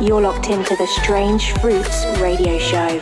You're 0.00 0.22
locked 0.22 0.48
into 0.48 0.76
the 0.76 0.86
Strange 0.86 1.50
Fruits 1.54 2.04
radio 2.20 2.56
show 2.58 3.00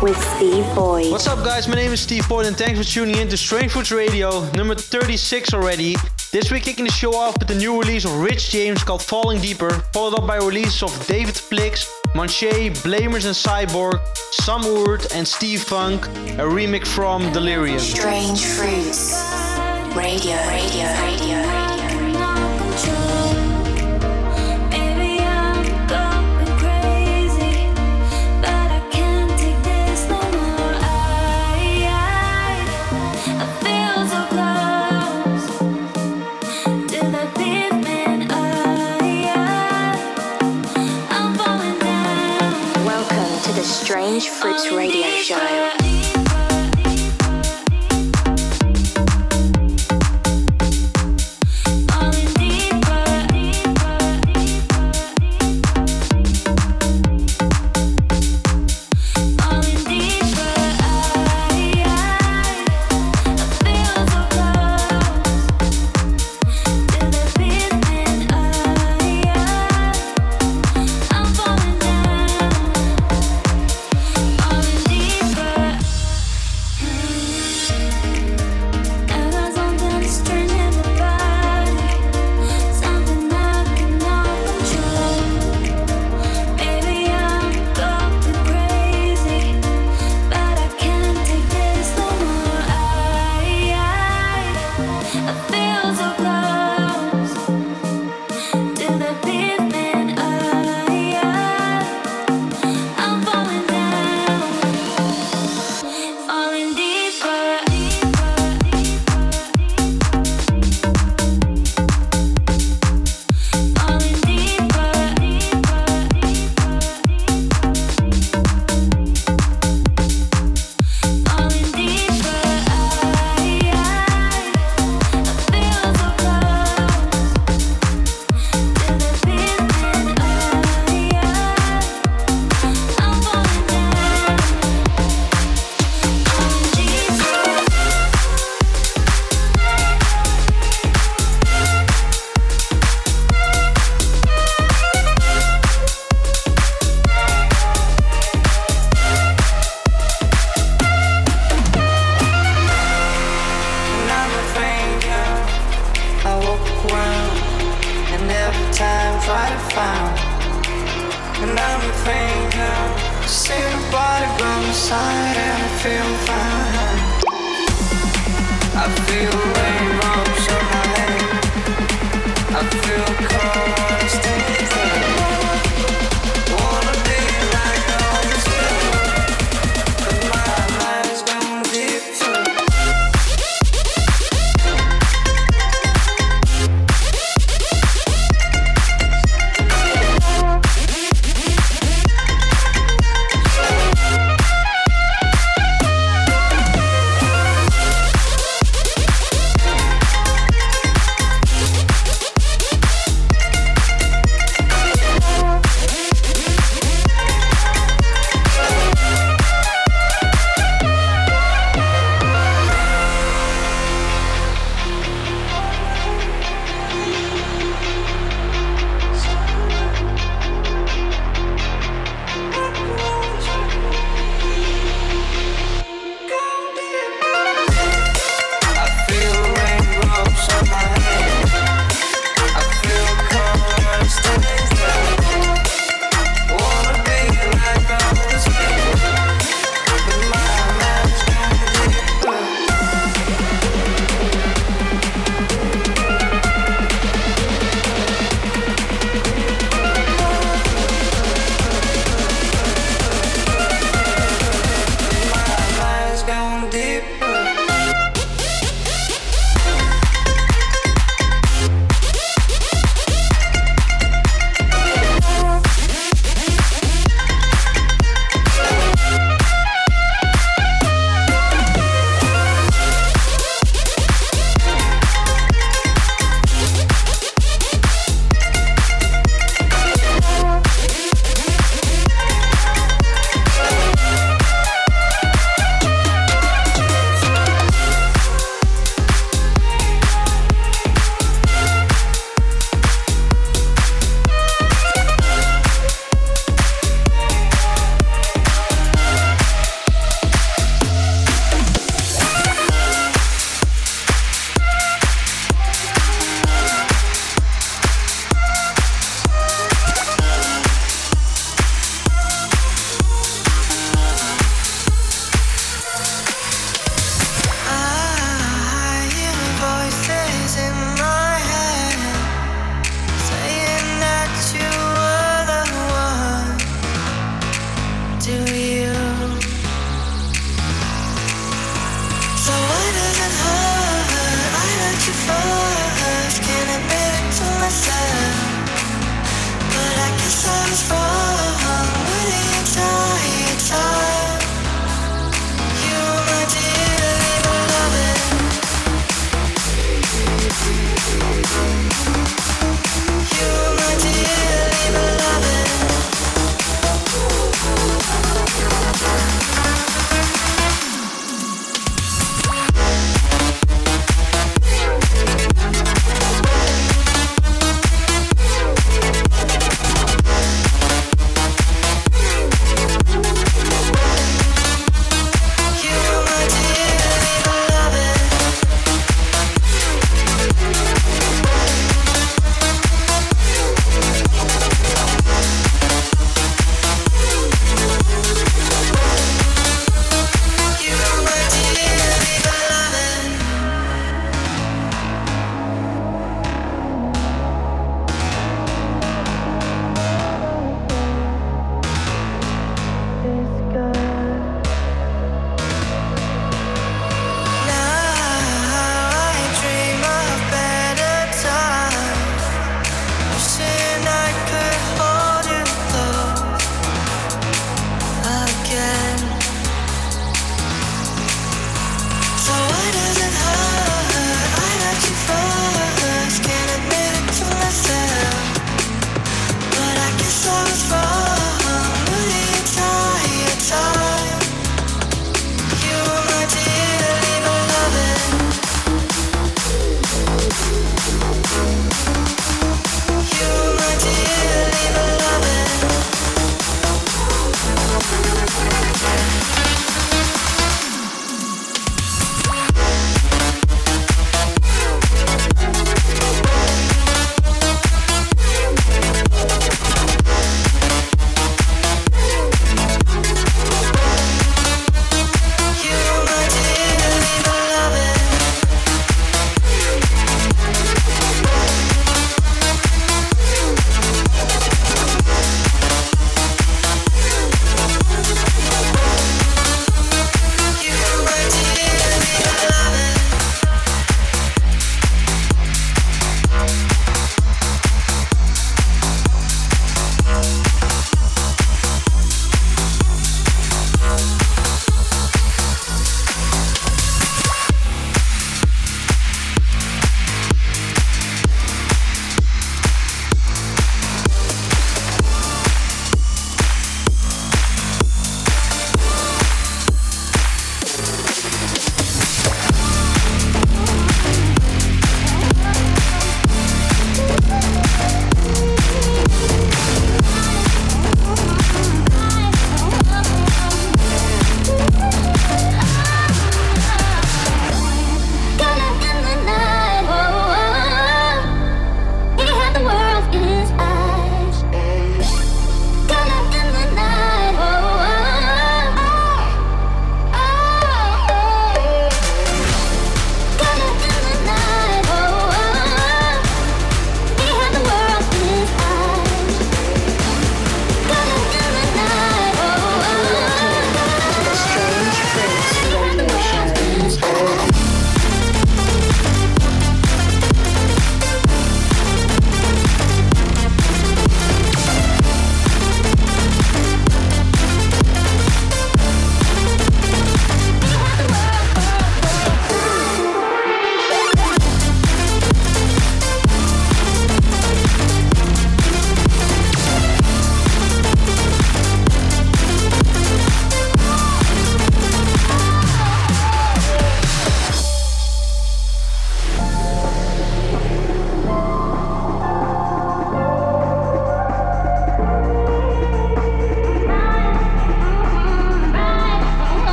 with 0.00 0.16
Steve 0.36 0.64
Boyd. 0.76 1.10
What's 1.10 1.26
up, 1.26 1.44
guys? 1.44 1.66
My 1.66 1.74
name 1.74 1.90
is 1.90 2.00
Steve 2.00 2.28
Boyd, 2.28 2.46
and 2.46 2.56
thanks 2.56 2.78
for 2.78 2.84
tuning 2.84 3.16
in 3.16 3.28
to 3.28 3.36
Strange 3.36 3.72
Fruits 3.72 3.90
Radio, 3.90 4.48
number 4.52 4.76
36 4.76 5.52
already. 5.54 5.96
This 6.30 6.52
week, 6.52 6.62
kicking 6.62 6.84
the 6.84 6.92
show 6.92 7.16
off 7.16 7.36
with 7.40 7.48
the 7.48 7.56
new 7.56 7.80
release 7.80 8.04
of 8.04 8.16
Rich 8.20 8.50
James 8.50 8.84
called 8.84 9.02
Falling 9.02 9.40
Deeper, 9.40 9.70
followed 9.92 10.14
up 10.14 10.24
by 10.24 10.36
releases 10.36 10.84
of 10.84 11.06
David 11.08 11.34
Flix, 11.34 11.92
Manche, 12.14 12.70
Blamers 12.84 13.26
and 13.26 13.34
Cyborg, 13.34 13.98
Sam 14.14 14.60
Oord, 14.66 15.12
and 15.12 15.26
Steve 15.26 15.64
Funk, 15.64 16.06
a 16.06 16.46
remix 16.46 16.86
from 16.86 17.32
Delirium. 17.32 17.80
Strange 17.80 18.44
Fruits 18.44 19.14
Radio, 19.96 20.36
Radio, 20.46 20.86
radio, 21.02 21.42
radio. 21.42 21.67
Strange 44.08 44.30
Fruits 44.30 44.72
Radio 44.72 45.06
Show. 45.20 45.77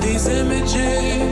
These 0.00 0.26
images, 0.28 1.29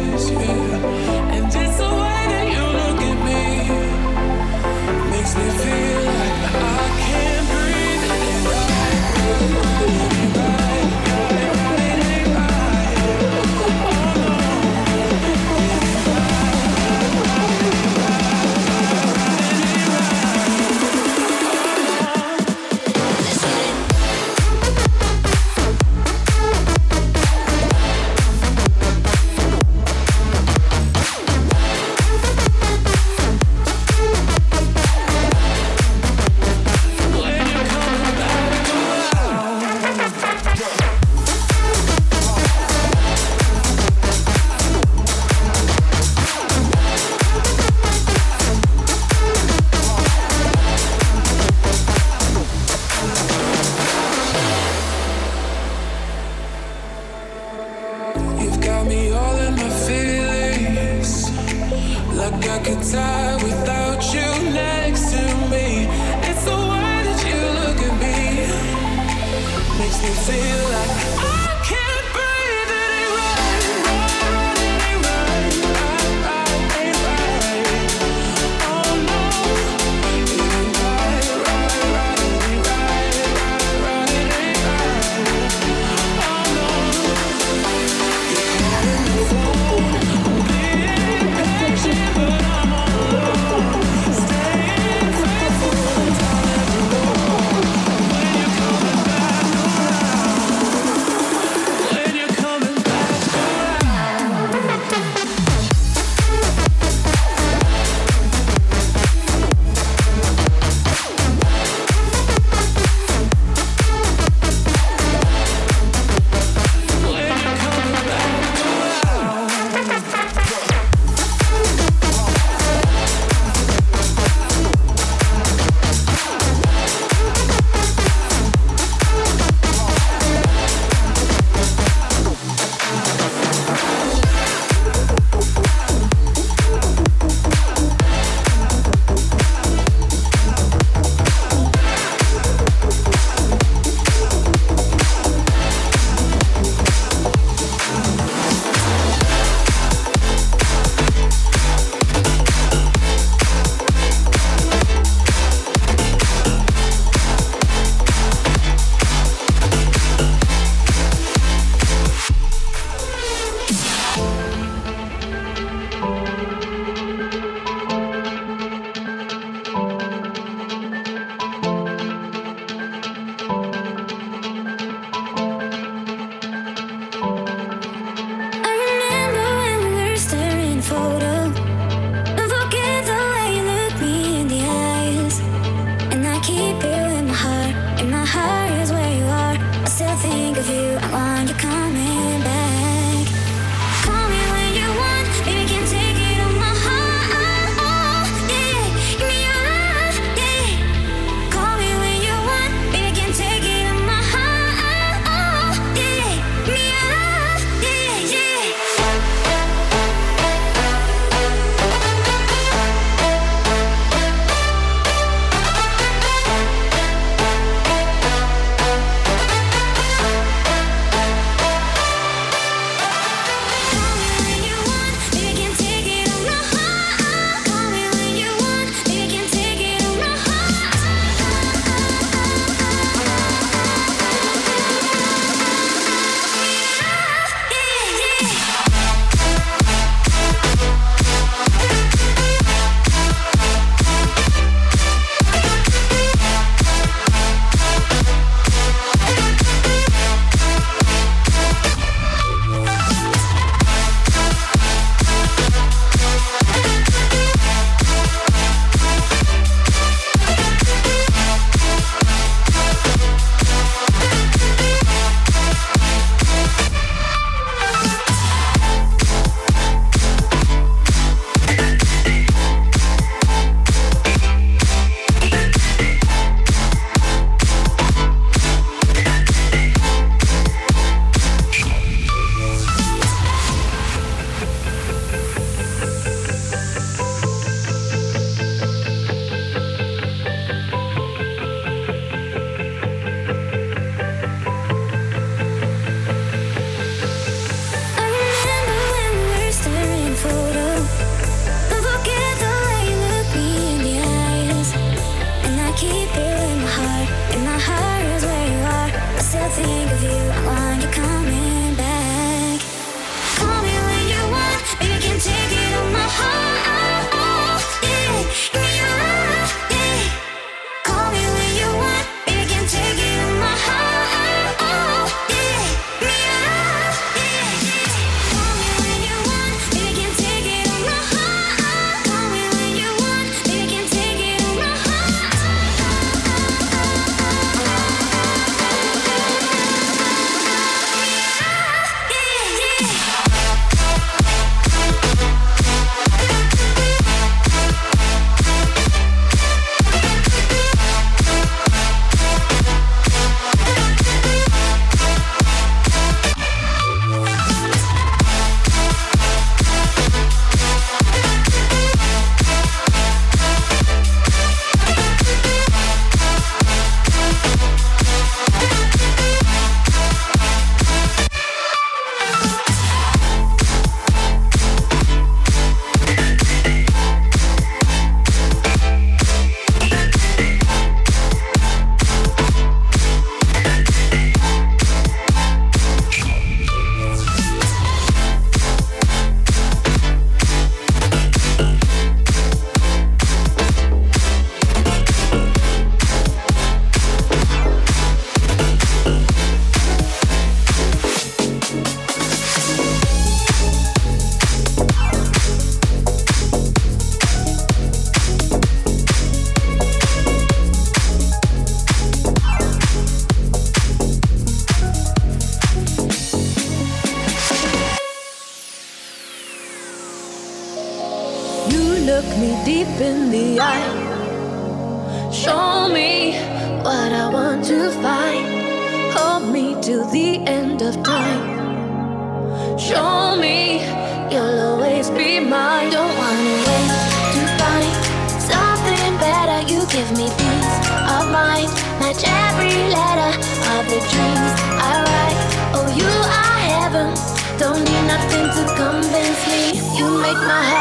my 450.66 450.82
heart 450.82 450.97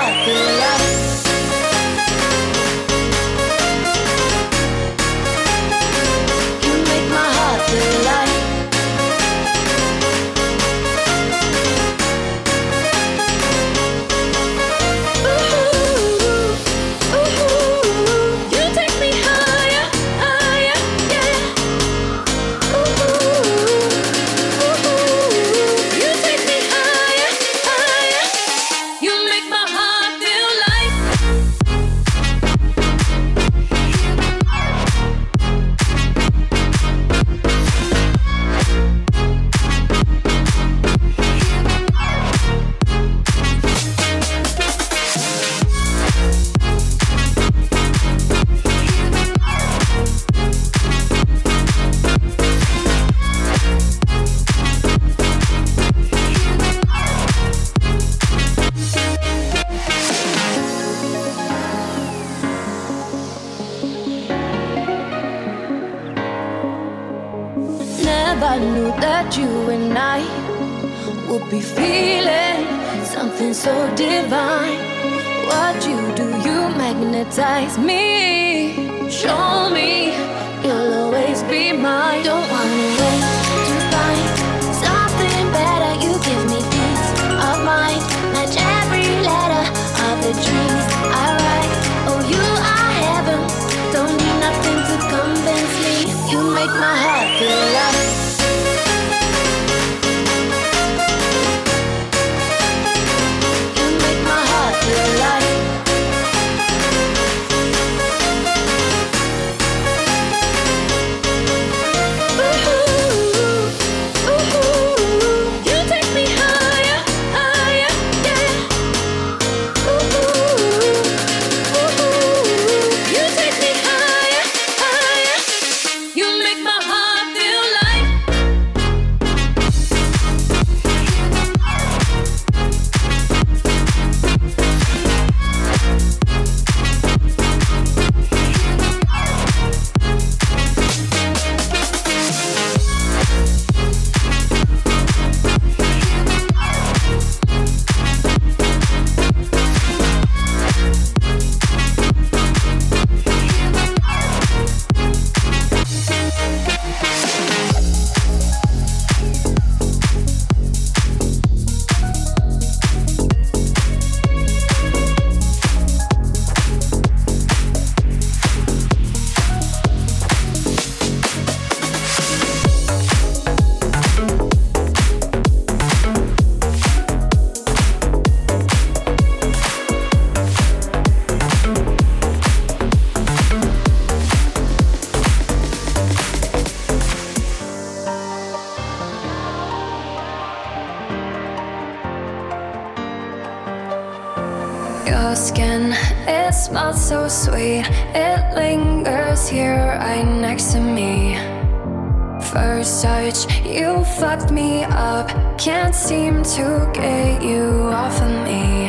can't 205.68 205.94
seem 205.94 206.44
to 206.44 206.90
get 206.94 207.44
you 207.44 207.90
off 207.92 208.22
of 208.22 208.32
me. 208.46 208.88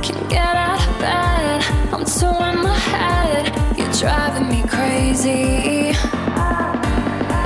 Can't 0.00 0.28
get 0.30 0.54
out 0.54 0.78
of 0.78 0.98
bed, 1.00 1.60
I'm 1.92 2.06
so 2.06 2.28
in 2.44 2.62
my 2.62 2.78
head. 2.78 3.46
You're 3.76 3.92
driving 3.94 4.48
me 4.48 4.62
crazy. 4.68 5.90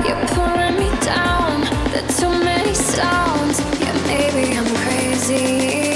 You're 0.05 0.25
pulling 0.35 0.75
me 0.81 0.89
down, 1.01 1.61
there 1.91 2.05
are 2.05 2.13
too 2.19 2.29
many 2.45 2.75
sounds. 2.75 3.59
Yeah, 3.81 3.95
maybe 4.05 4.55
I'm 4.55 4.75
crazy. 4.75 5.86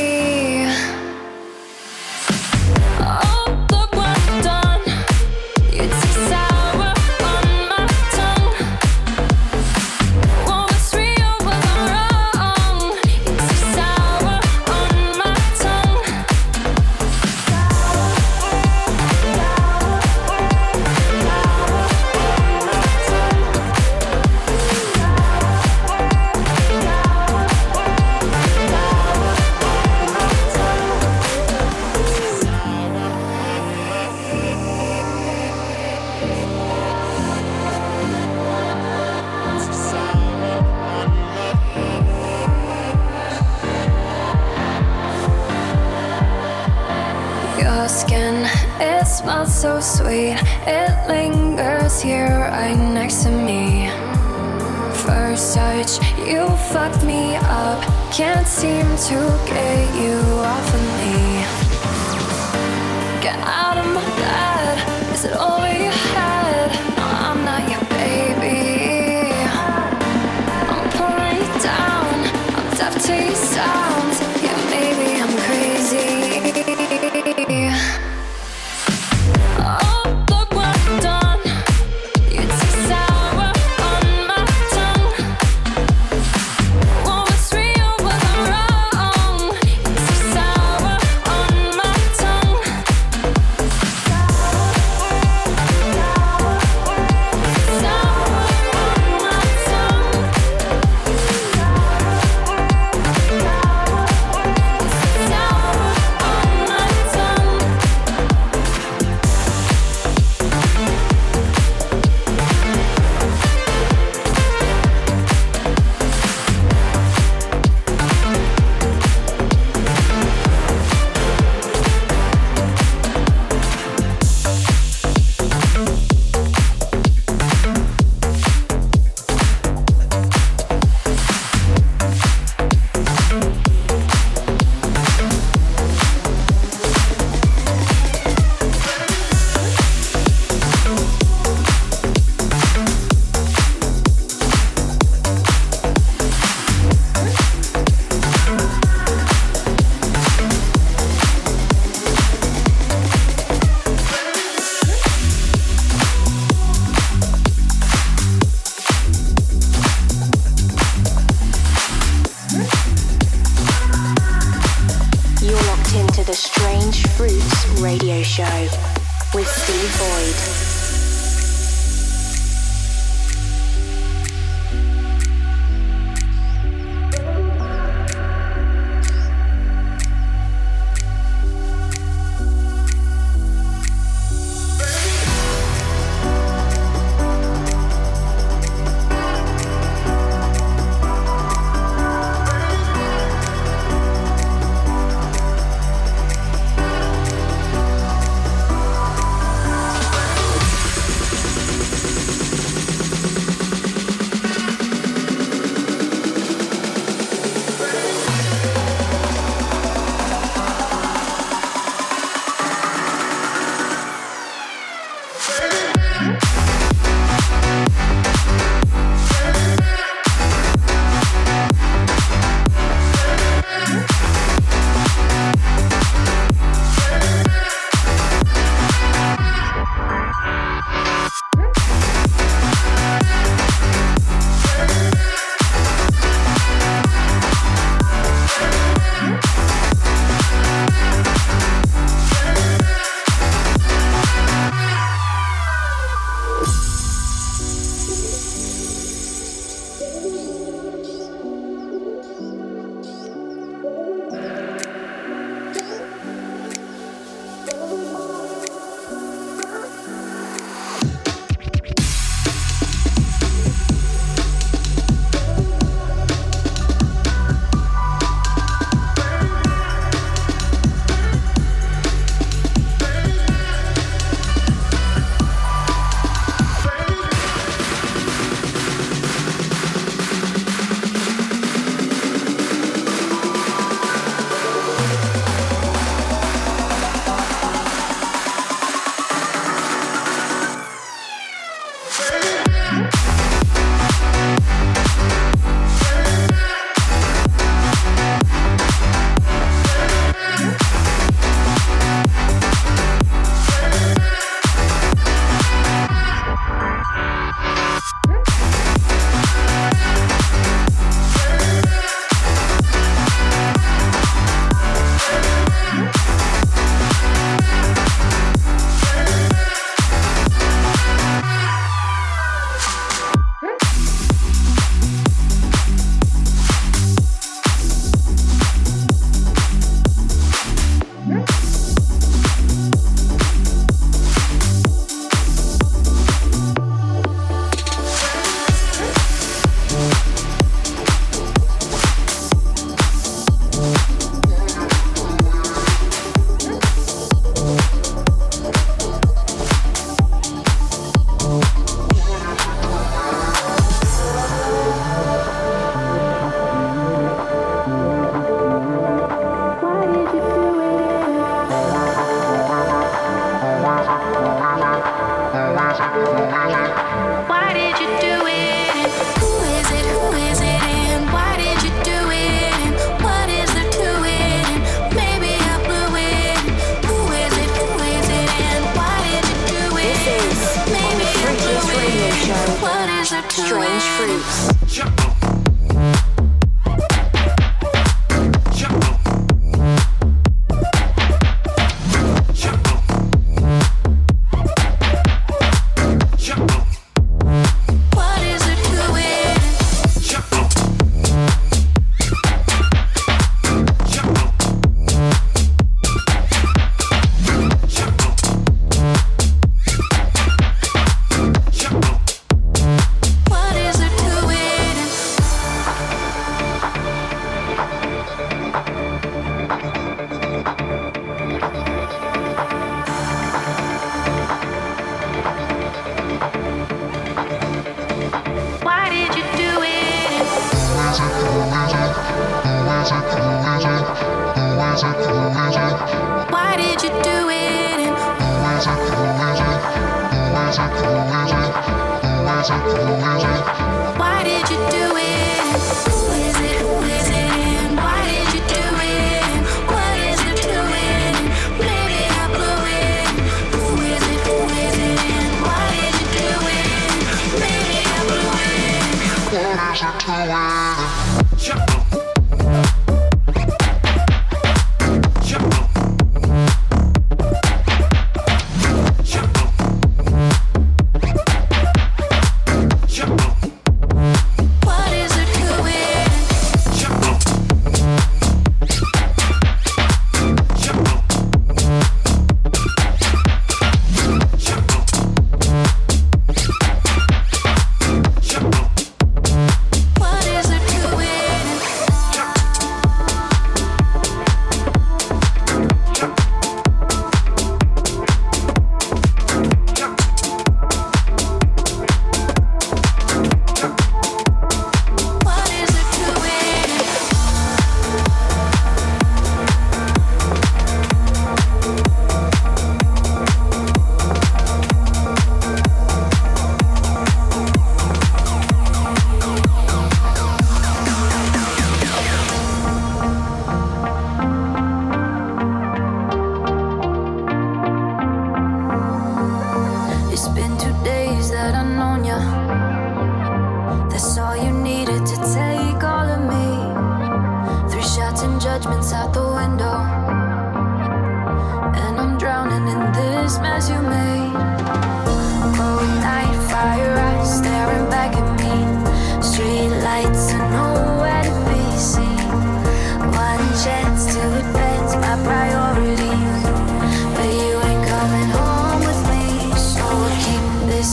Bye. 460.51 460.80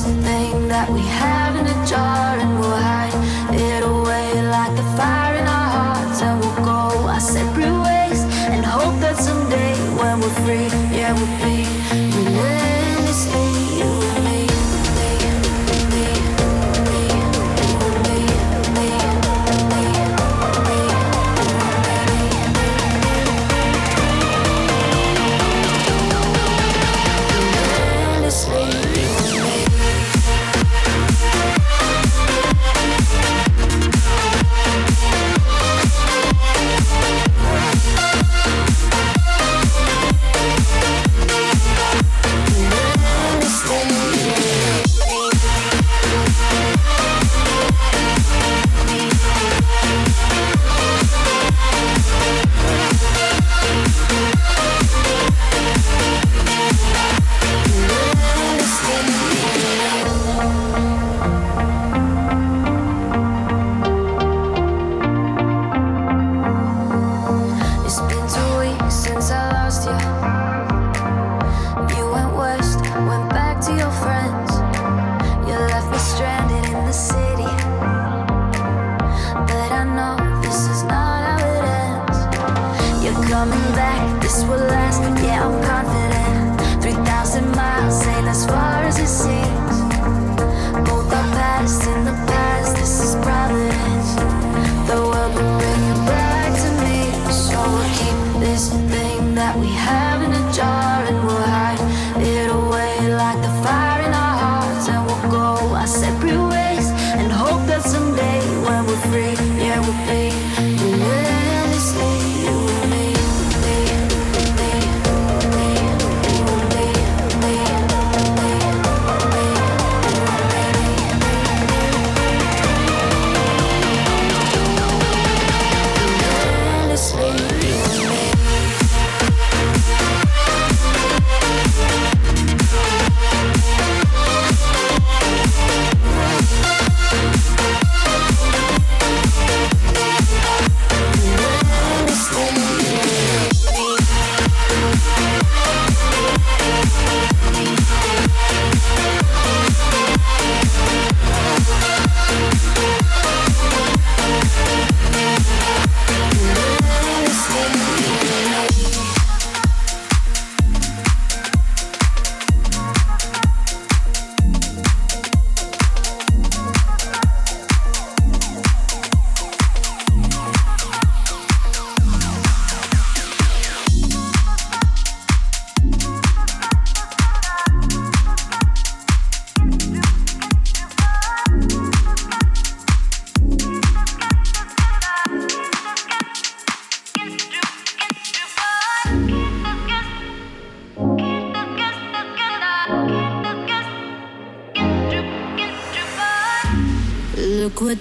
something 0.09 0.69
that 0.69 0.89
we 0.91 1.01
have 1.01 1.55
in 1.57 1.67
a 1.67 1.87
jar 1.87 2.39
and 2.39 2.61
we'll 2.61 2.88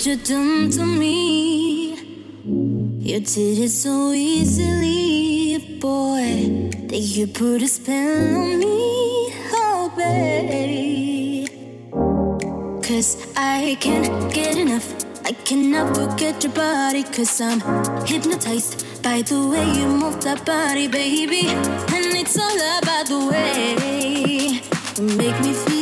you 0.07 0.15
done 0.15 0.69
to 0.69 0.85
me. 0.85 1.93
You 2.45 3.19
did 3.19 3.57
it 3.59 3.71
so 3.71 4.13
easily, 4.13 5.57
boy. 5.81 6.69
That 6.87 7.03
you 7.15 7.27
put 7.27 7.61
a 7.61 7.67
spell 7.67 8.37
on 8.37 8.57
me, 8.57 9.33
oh 9.51 9.91
babe. 9.97 11.49
Cause 12.81 13.17
I 13.35 13.75
can't 13.81 14.33
get 14.33 14.57
enough. 14.57 14.87
I 15.25 15.33
cannot 15.33 15.93
forget 15.97 16.41
your 16.41 16.53
body. 16.53 17.03
Cause 17.03 17.41
I'm 17.41 17.59
hypnotized 18.05 19.03
by 19.03 19.23
the 19.23 19.45
way 19.51 19.65
you 19.77 19.87
move 19.87 20.21
that 20.23 20.45
body, 20.45 20.87
baby. 20.87 21.49
And 21.49 22.15
it's 22.21 22.37
all 22.39 22.61
about 22.79 23.07
the 23.07 23.19
way 23.29 23.75
you 24.95 25.03
make 25.17 25.37
me 25.41 25.51
feel. 25.53 25.76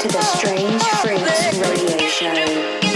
To 0.00 0.08
the 0.08 0.20
Strange 0.22 0.82
Fruits 1.00 1.58
radio 1.58 2.06
show. 2.06 2.87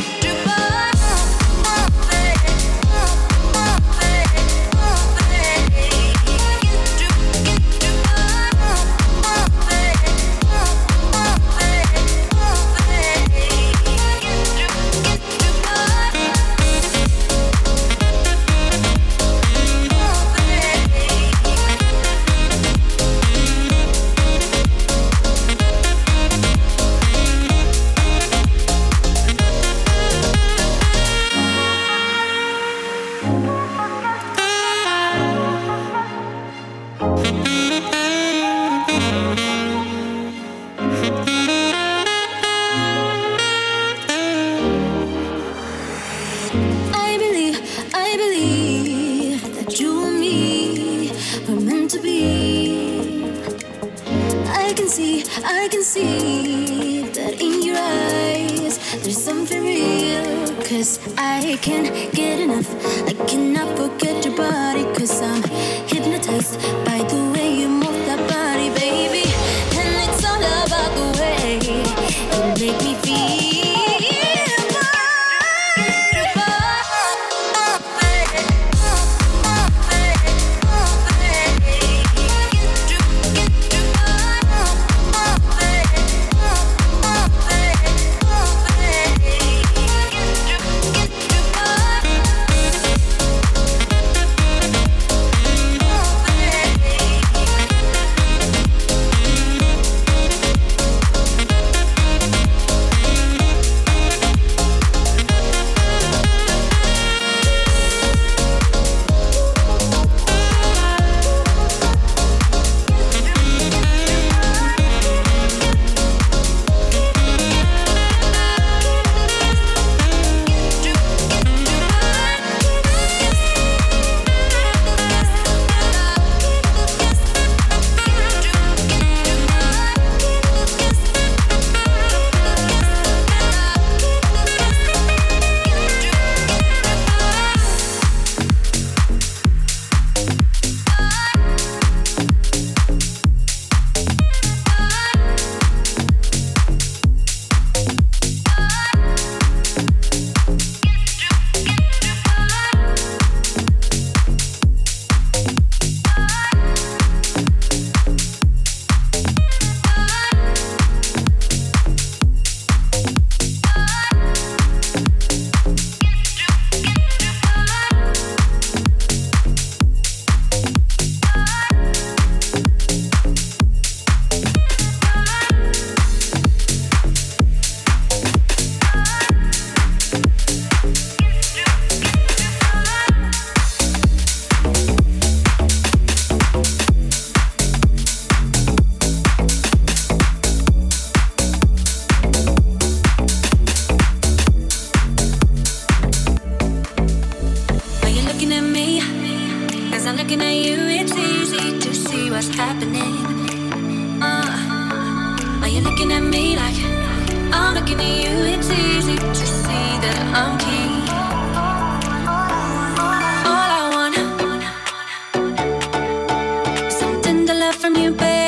from 217.74 217.96
you, 217.96 218.12
babe. 218.12 218.41